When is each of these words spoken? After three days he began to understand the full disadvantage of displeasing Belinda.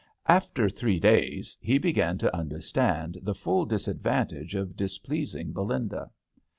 After 0.25 0.67
three 0.67 0.99
days 0.99 1.55
he 1.59 1.77
began 1.77 2.17
to 2.17 2.35
understand 2.35 3.19
the 3.21 3.35
full 3.35 3.65
disadvantage 3.67 4.55
of 4.55 4.75
displeasing 4.75 5.53
Belinda. 5.53 6.09